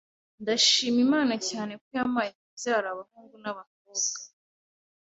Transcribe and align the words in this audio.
ndashima 0.41 0.99
Imana 1.07 1.33
cyane 1.49 1.71
ko 1.81 1.87
yampaye 1.97 2.29
kubyara 2.37 2.87
abahungu 2.93 3.35
n’abakobwa 3.43 4.19